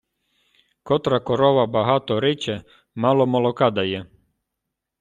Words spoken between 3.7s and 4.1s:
дає.